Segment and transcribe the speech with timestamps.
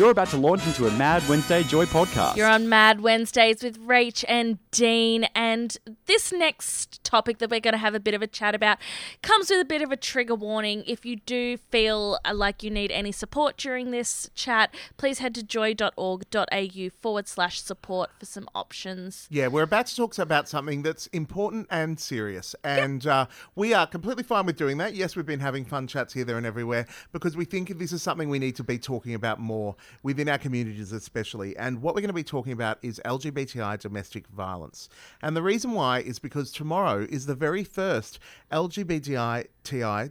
[0.00, 2.36] You're about to launch into a Mad Wednesday Joy podcast.
[2.36, 7.72] You're on Mad Wednesdays with Rach and Dean, and this next topic that we're going
[7.72, 8.78] to have a bit of a chat about
[9.22, 10.84] comes with a bit of a trigger warning.
[10.86, 15.42] If you do feel like you need any support during this chat, please head to
[15.42, 19.28] joy.org.au forward slash support for some options.
[19.30, 23.86] Yeah, we're about to talk about something that's important and serious, and uh, we are
[23.86, 24.94] completely fine with doing that.
[24.94, 28.02] Yes, we've been having fun chats here, there, and everywhere because we think this is
[28.02, 31.56] something we need to be talking about more within our communities, especially.
[31.56, 34.88] And what we're going to be talking about is LGBTI domestic violence.
[35.22, 38.18] And the reason why is because tomorrow is the very first
[38.52, 39.46] LGBTI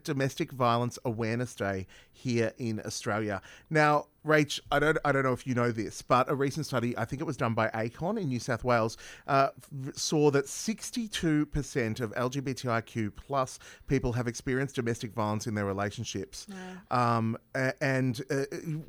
[0.03, 1.87] Domestic Violence Awareness Day
[2.19, 3.41] here in Australia.
[3.69, 6.97] Now, Rach, I don't, I don't know if you know this, but a recent study,
[6.97, 9.49] I think it was done by ACON in New South Wales, uh,
[9.93, 16.47] saw that 62% of LGBTIQ plus people have experienced domestic violence in their relationships.
[16.91, 17.37] Um,
[17.79, 18.43] and uh,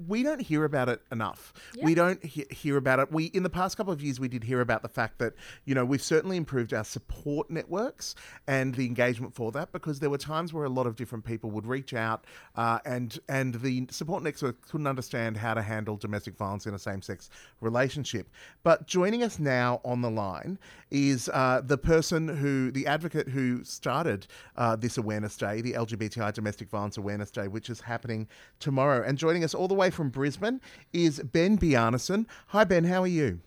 [0.08, 1.52] we don't hear about it enough.
[1.74, 1.84] Yep.
[1.84, 3.12] We don't he- hear about it.
[3.12, 5.34] We in the past couple of years, we did hear about the fact that
[5.64, 8.14] you know we've certainly improved our support networks
[8.46, 11.50] and the engagement for that because there were times where a lot of different people
[11.50, 12.24] would reach out
[12.56, 16.78] uh, and and the support network couldn't understand how to handle domestic violence in a
[16.78, 18.28] same sex relationship.
[18.62, 20.58] But joining us now on the line
[20.90, 24.26] is uh, the person who, the advocate who started
[24.56, 29.02] uh, this awareness day, the LGBTI Domestic Violence Awareness Day, which is happening tomorrow.
[29.06, 30.60] And joining us all the way from Brisbane
[30.92, 32.26] is Ben Bjarnesen.
[32.48, 33.40] Hi, Ben, how are you?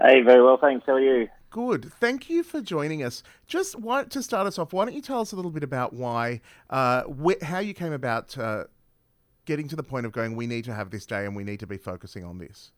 [0.00, 0.84] Hey, very well, thanks.
[0.86, 1.28] How are you?
[1.52, 1.92] Good.
[2.00, 3.22] Thank you for joining us.
[3.46, 5.92] Just want to start us off, why don't you tell us a little bit about
[5.92, 6.40] why,
[6.70, 8.64] uh, wh- how you came about uh,
[9.44, 11.60] getting to the point of going, we need to have this day and we need
[11.60, 12.72] to be focusing on this?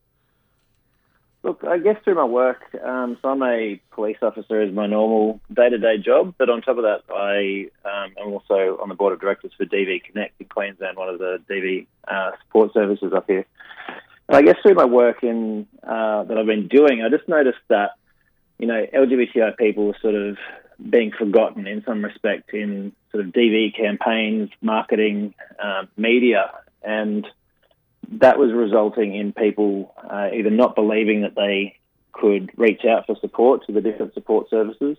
[1.45, 5.41] Look, I guess through my work, um, so I'm a police officer as my normal
[5.53, 9.21] day-to-day job, but on top of that, I um, am also on the board of
[9.21, 13.47] directors for DV Connect in Queensland, one of the DV uh, support services up here.
[14.29, 17.59] And I guess through my work in uh, that I've been doing, I just noticed
[17.69, 17.91] that
[18.59, 20.37] you know, LGBTI people were sort of
[20.91, 26.51] being forgotten in some respect in sort of DV campaigns, marketing, um, media,
[26.83, 27.27] and
[28.13, 31.77] that was resulting in people uh, either not believing that they
[32.13, 34.97] could reach out for support to the different support services,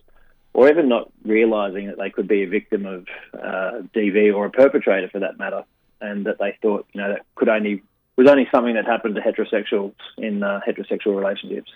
[0.53, 4.49] or even not realizing that they could be a victim of uh, DV or a
[4.49, 5.63] perpetrator for that matter,
[6.01, 7.83] and that they thought you know that could only
[8.15, 11.71] was only something that happened to heterosexuals in uh, heterosexual relationships.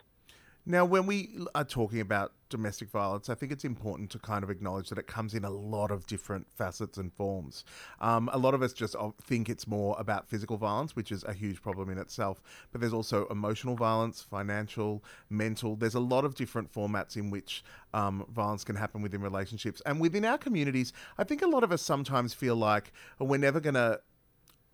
[0.69, 4.52] Now, when we are talking about domestic violence, I think it's important to kind of
[4.52, 7.66] acknowledge that it comes in a lot of different facets and forms.
[8.00, 11.34] Um, a lot of us just think it's more about physical violence, which is a
[11.34, 15.75] huge problem in itself, but there's also emotional violence, financial, mental.
[15.75, 17.63] There's a lot of different formats in which
[17.96, 19.81] um, violence can happen within relationships.
[19.88, 23.59] And within our communities, I think a lot of us sometimes feel like we're never
[23.59, 24.01] going to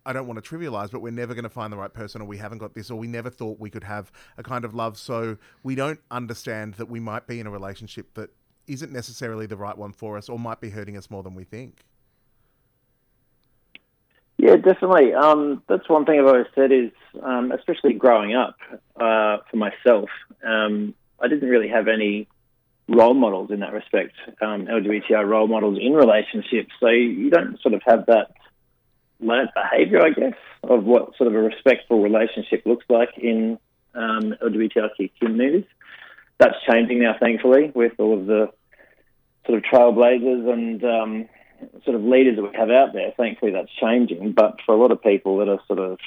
[0.06, 2.24] I don't want to trivialize, but we're never going to find the right person, or
[2.24, 4.96] we haven't got this, or we never thought we could have a kind of love.
[4.96, 8.30] So we don't understand that we might be in a relationship that
[8.68, 11.44] isn't necessarily the right one for us, or might be hurting us more than we
[11.44, 11.84] think.
[14.38, 15.12] Yeah, definitely.
[15.12, 16.92] Um, that's one thing I've always said is,
[17.22, 18.56] um, especially growing up
[18.94, 20.08] uh, for myself,
[20.46, 22.28] um, I didn't really have any
[22.88, 26.70] role models in that respect, um, LGBTI role models in relationships.
[26.78, 28.30] So you don't sort of have that
[29.20, 33.58] learned behaviour, I guess, of what sort of a respectful relationship looks like in
[33.94, 35.64] um, LGBTIQ communities.
[36.38, 38.50] That's changing now, thankfully, with all of the
[39.46, 41.28] sort of trailblazers and um,
[41.84, 43.12] sort of leaders that we have out there.
[43.16, 44.32] Thankfully, that's changing.
[44.32, 45.98] But for a lot of people that are sort of,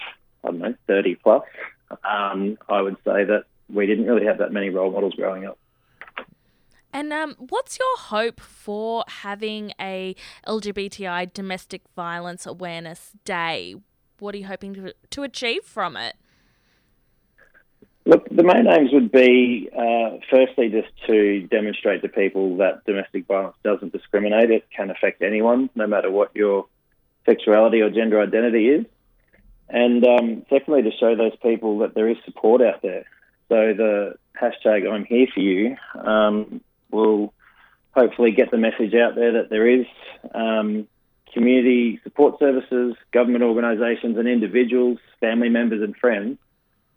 [0.43, 1.43] I don't know, 30 plus,
[2.03, 5.57] um, I would say that we didn't really have that many role models growing up.
[6.91, 10.15] And um, what's your hope for having a
[10.47, 13.75] LGBTI domestic violence awareness day?
[14.19, 16.15] What are you hoping to, to achieve from it?
[18.05, 23.27] Look, the main aims would be uh, firstly just to demonstrate to people that domestic
[23.27, 24.49] violence doesn't discriminate.
[24.49, 26.65] It can affect anyone, no matter what your
[27.25, 28.85] sexuality or gender identity is.
[29.69, 33.05] And um, secondly, to show those people that there is support out there.
[33.49, 37.33] So the hashtag I'm here for you um, will
[37.91, 39.85] hopefully get the message out there that there is
[40.33, 40.87] um,
[41.33, 46.37] community support services, government organisations, and individuals, family members, and friends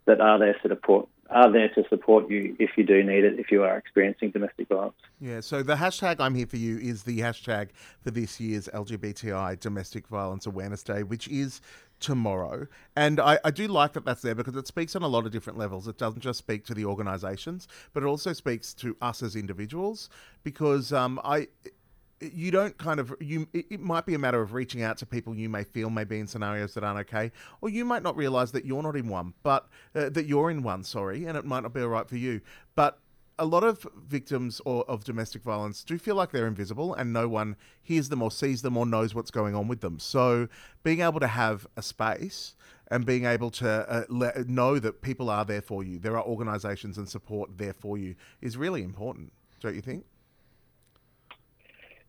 [0.05, 3.39] that are there to support are there to support you if you do need it
[3.39, 4.95] if you are experiencing domestic violence.
[5.19, 7.69] Yeah, so the hashtag I'm here for you is the hashtag
[8.01, 11.61] for this year's LGBTI Domestic Violence Awareness Day, which is
[11.99, 12.67] tomorrow.
[12.95, 15.31] And I, I, do like that that's there because it speaks on a lot of
[15.31, 15.87] different levels.
[15.87, 20.09] It doesn't just speak to the organisations, but it also speaks to us as individuals
[20.43, 21.47] because um, I
[22.33, 25.35] you don't kind of you it, might be a matter of reaching out to people
[25.35, 27.31] you may feel may be in scenarios that aren't okay
[27.61, 30.63] or you might not realize that you're not in one but uh, that you're in
[30.63, 32.41] one sorry and it might not be all right for you.
[32.75, 32.99] But
[33.39, 37.27] a lot of victims or of domestic violence do feel like they're invisible and no
[37.27, 39.99] one hears them or sees them or knows what's going on with them.
[39.99, 40.47] So
[40.83, 42.55] being able to have a space
[42.91, 46.23] and being able to uh, let, know that people are there for you there are
[46.23, 49.31] organizations and support there for you is really important
[49.61, 50.05] don't you think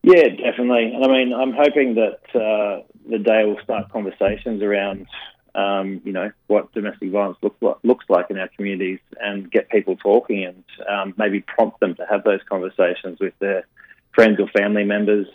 [0.05, 0.93] yeah, definitely.
[0.95, 5.07] And I mean, I'm hoping that uh, the day will start conversations around,
[5.55, 9.97] um, you know, what domestic violence look looks like in our communities, and get people
[9.97, 13.67] talking, and um, maybe prompt them to have those conversations with their
[14.13, 15.27] friends or family members,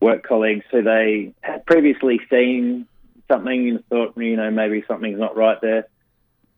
[0.00, 2.86] work colleagues who they had previously seen
[3.30, 5.88] something and thought, you know, maybe something's not right there.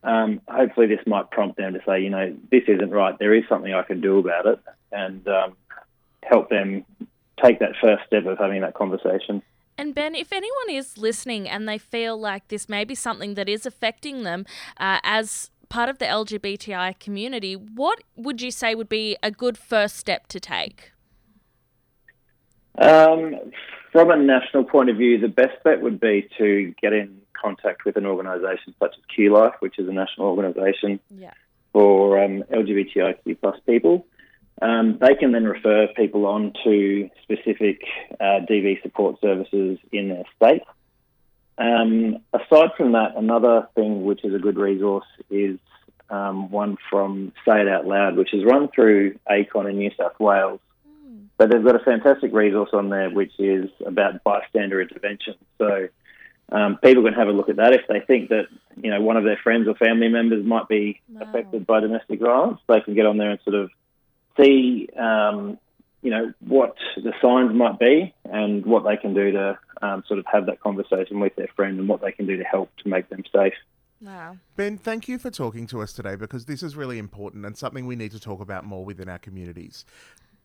[0.05, 3.19] Um, hopefully, this might prompt them to say, you know, this isn't right.
[3.19, 4.60] There is something I can do about it,
[4.93, 5.56] and um,
[6.22, 6.84] help them
[7.43, 9.43] take that first step of having that conversation.
[9.76, 13.49] And Ben, if anyone is listening and they feel like this may be something that
[13.49, 14.44] is affecting them
[14.79, 19.56] uh, as part of the LGBTI community, what would you say would be a good
[19.56, 20.93] first step to take?
[22.76, 23.37] Um,
[23.93, 27.84] from a national point of view, the best bet would be to get in contact
[27.84, 31.34] with an organisation such as QLife, which is a national organisation yeah.
[31.73, 34.06] for um, LGBTIQ plus people.
[34.60, 37.81] Um, they can then refer people on to specific
[38.20, 40.62] uh, DV support services in their state.
[41.58, 45.58] Um, aside from that, another thing which is a good resource is
[46.10, 50.19] um, one from Say It Out Loud, which is run through ACON in New South
[50.19, 50.60] Wales.
[50.88, 51.26] Mm.
[51.37, 55.34] But they've got a fantastic resource on there which is about bystander intervention.
[55.58, 55.88] So
[56.50, 58.46] um, people can have a look at that if they think that
[58.81, 61.22] you know one of their friends or family members might be wow.
[61.22, 62.60] affected by domestic violence.
[62.69, 63.70] They can get on there and sort of
[64.40, 65.58] see, um,
[66.02, 70.19] you know, what the signs might be and what they can do to um, sort
[70.19, 72.88] of have that conversation with their friend and what they can do to help to
[72.88, 73.55] make them safe.
[74.00, 74.37] Wow.
[74.56, 77.87] Ben, thank you for talking to us today because this is really important and something
[77.87, 79.85] we need to talk about more within our communities.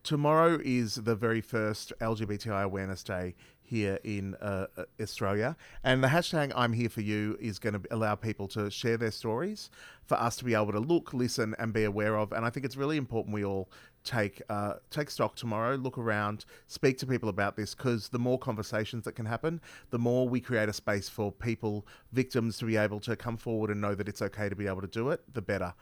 [0.04, 5.56] Tomorrow is the very first LGBTI Awareness Day here in uh, uh, Australia.
[5.84, 9.12] And the hashtag I'm Here For You is going to allow people to share their
[9.12, 9.70] stories,
[10.06, 12.32] for us to be able to look, listen, and be aware of.
[12.32, 13.70] And I think it's really important we all
[14.04, 18.38] take uh, take stock tomorrow, look around, speak to people about this, because the more
[18.38, 19.62] conversations that can happen,
[19.92, 23.70] the more we create a space for people, victims, to be able to come forward
[23.70, 25.74] and know that it's okay to be able to do it, the better.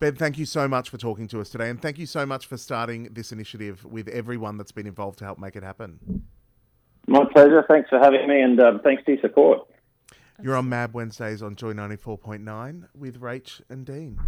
[0.00, 2.46] Ben, thank you so much for talking to us today, and thank you so much
[2.46, 6.24] for starting this initiative with everyone that's been involved to help make it happen.
[7.06, 7.64] My pleasure.
[7.66, 9.66] Thanks for having me, and um, thanks for your support.
[10.42, 14.18] You're on Mad Wednesdays on Joy 94.9 with Rach and Dean.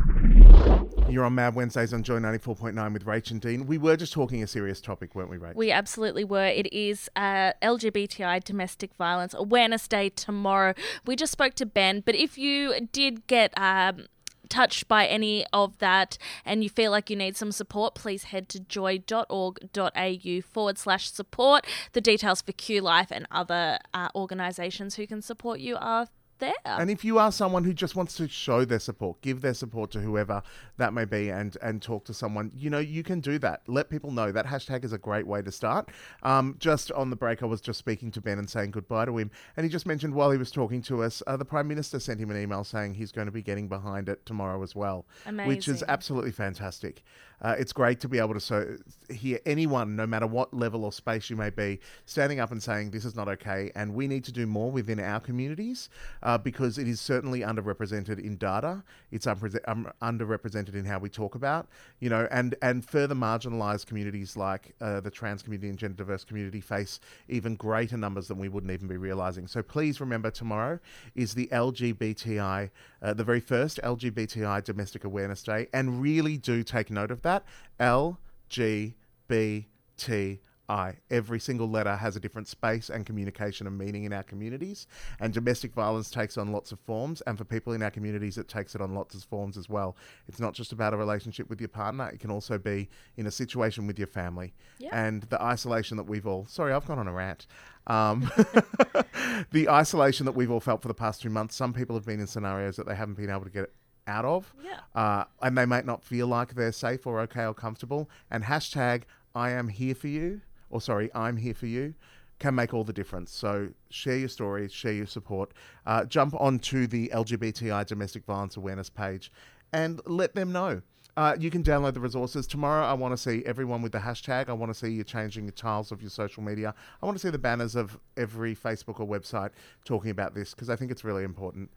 [1.08, 3.66] You're on Mad Wednesdays on Joy 94.9 with Rach and Dean.
[3.66, 5.54] We were just talking a serious topic, weren't we, Rach?
[5.54, 6.46] We absolutely were.
[6.46, 10.74] It is uh, LGBTI Domestic Violence Awareness Day tomorrow.
[11.06, 14.06] We just spoke to Ben, but if you did get um,
[14.52, 18.50] touched by any of that and you feel like you need some support, please head
[18.50, 21.66] to joy.org.au forward slash support.
[21.92, 26.06] The details for QLife and other uh, organisations who can support you are
[26.42, 26.52] there.
[26.64, 29.90] And if you are someone who just wants to show their support, give their support
[29.92, 30.42] to whoever
[30.76, 33.62] that may be, and and talk to someone, you know, you can do that.
[33.66, 35.88] Let people know that hashtag is a great way to start.
[36.22, 39.16] Um, just on the break, I was just speaking to Ben and saying goodbye to
[39.16, 41.98] him, and he just mentioned while he was talking to us, uh, the Prime Minister
[42.00, 45.06] sent him an email saying he's going to be getting behind it tomorrow as well,
[45.26, 45.48] Amazing.
[45.48, 47.02] which is absolutely fantastic.
[47.42, 48.76] Uh, it's great to be able to so
[49.10, 52.90] hear anyone, no matter what level or space you may be, standing up and saying
[52.90, 55.88] this is not okay, and we need to do more within our communities
[56.22, 58.84] uh, because it is certainly underrepresented in data.
[59.10, 64.36] It's um, underrepresented in how we talk about, you know, and and further marginalised communities
[64.36, 68.48] like uh, the trans community and gender diverse community face even greater numbers than we
[68.48, 69.48] wouldn't even be realising.
[69.48, 70.78] So please remember tomorrow
[71.16, 72.70] is the LGBTI,
[73.02, 77.32] uh, the very first LGBTI Domestic Awareness Day, and really do take note of that
[77.32, 77.44] that
[77.80, 78.94] L G
[79.28, 80.96] B T I.
[81.10, 84.86] Every single letter has a different space and communication and meaning in our communities.
[85.20, 87.20] And domestic violence takes on lots of forms.
[87.22, 89.96] And for people in our communities, it takes it on lots of forms as well.
[90.28, 93.30] It's not just about a relationship with your partner, it can also be in a
[93.30, 94.54] situation with your family.
[94.78, 94.90] Yeah.
[94.92, 97.46] And the isolation that we've all, sorry, I've gone on a rant.
[97.86, 98.30] Um,
[99.50, 102.20] the isolation that we've all felt for the past two months, some people have been
[102.20, 103.72] in scenarios that they haven't been able to get
[104.06, 104.52] out of.
[104.64, 104.80] Yeah.
[104.94, 108.08] Uh, and they might not feel like they're safe or okay or comfortable.
[108.30, 109.02] And hashtag
[109.34, 110.42] I am here for you,
[110.72, 111.94] or sorry, I'm here for you,
[112.38, 113.30] can make all the difference.
[113.30, 115.52] So share your stories, share your support,
[115.86, 119.30] uh, jump onto the LGBTI domestic violence awareness page
[119.72, 120.82] and let them know.
[121.16, 122.46] Uh, you can download the resources.
[122.46, 124.48] Tomorrow, I want to see everyone with the hashtag.
[124.48, 126.74] I want to see you changing the tiles of your social media.
[127.02, 129.50] I want to see the banners of every Facebook or website
[129.84, 131.70] talking about this because I think it's really important.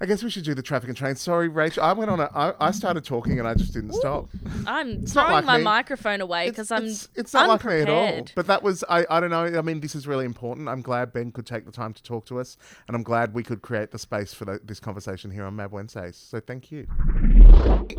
[0.00, 1.14] I guess we should do the traffic and train.
[1.14, 1.84] Sorry, Rachel.
[1.84, 2.28] I went on a.
[2.34, 4.28] I, I started talking and I just didn't stop.
[4.66, 5.64] I'm not throwing like my me.
[5.64, 8.26] microphone away because I'm it's, it's not like me at all.
[8.34, 9.44] But that was I, I don't know.
[9.44, 10.68] I mean, this is really important.
[10.68, 12.56] I'm glad Ben could take the time to talk to us,
[12.88, 15.70] and I'm glad we could create the space for the, this conversation here on Mad
[15.70, 16.16] Wednesdays.
[16.16, 16.88] So thank you.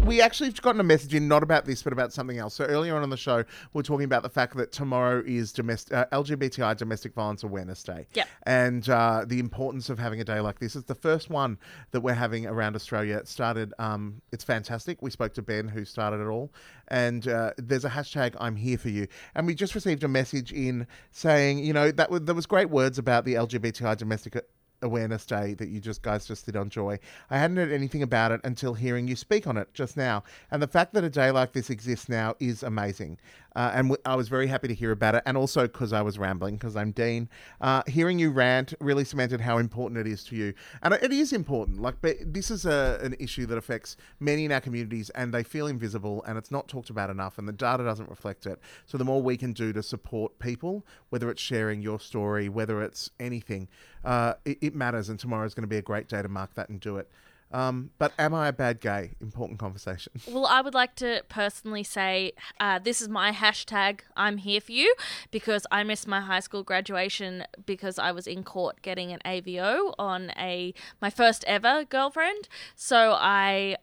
[0.06, 2.54] We actually have gotten a message in not about this, but about something else.
[2.54, 5.52] So earlier on in the show, we we're talking about the fact that tomorrow is
[5.52, 8.08] domestic uh, LGBTI Domestic Violence Awareness Day.
[8.14, 8.28] Yep.
[8.44, 10.76] And uh, the importance of having a day like this.
[10.76, 11.58] It's the first one
[11.92, 13.18] that we're having around Australia.
[13.18, 13.74] It started.
[13.80, 15.02] Um, it's fantastic.
[15.02, 16.52] We spoke to Ben, who started it all,
[16.90, 19.08] and uh, there's a hashtag I'm here for you.
[19.36, 22.70] And we just received a message in saying, you know, that was, there was great
[22.70, 24.36] words about the LGBTI domestic
[24.84, 27.00] awareness day that you just guys just did on joy.
[27.30, 30.24] I hadn't heard anything about it until hearing you speak on it just now.
[30.52, 33.18] And the fact that a day like this exists now is amazing
[33.56, 36.02] uh, and w- i was very happy to hear about it and also because i
[36.02, 37.30] was rambling because i'm dean.
[37.62, 40.54] Uh, hearing you rant really cemented how important it is to you.
[40.82, 44.52] And it is important like but this is a, an issue that affects many in
[44.52, 47.84] our communities and they feel invisible and it's not talked about enough and the data
[47.84, 48.60] doesn't reflect it.
[48.86, 52.82] So the more we can do to support people whether it's sharing your story whether
[52.82, 53.68] it's anything
[54.04, 56.54] uh, it, it matters, and tomorrow is going to be a great day to mark
[56.56, 57.10] that and do it.
[57.54, 59.12] Um, but am I a bad gay?
[59.22, 60.14] Important conversation.
[60.34, 64.72] Well, I would like to personally say uh, this is my hashtag I'm here for
[64.72, 64.96] you
[65.30, 69.94] because I missed my high school graduation because I was in court getting an AVO
[70.00, 72.50] on a my first ever girlfriend.
[72.76, 73.78] So I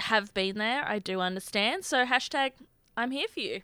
[0.00, 0.84] have been there.
[0.86, 1.84] I do understand.
[1.86, 2.52] So hashtag
[2.96, 3.62] I'm here for you.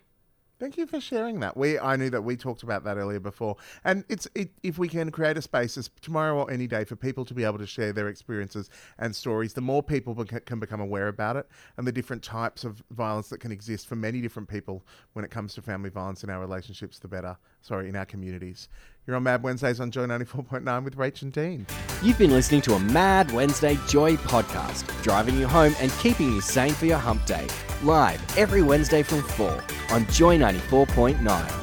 [0.59, 1.57] Thank you for sharing that.
[1.57, 4.87] We I knew that we talked about that earlier before, and it's it, if we
[4.87, 7.65] can create a space as tomorrow or any day for people to be able to
[7.65, 8.69] share their experiences
[8.99, 12.63] and stories, the more people bec- can become aware about it and the different types
[12.63, 16.23] of violence that can exist for many different people when it comes to family violence
[16.23, 17.35] in our relationships, the better.
[17.63, 18.67] Sorry, in our communities.
[19.07, 21.65] You're on Mad Wednesdays on Joy ninety four point nine with Rach and Dean.
[22.01, 26.41] You've been listening to a Mad Wednesday Joy podcast, driving you home and keeping you
[26.41, 27.47] sane for your hump day.
[27.83, 31.62] Live every Wednesday from 4 on Joy 94.9.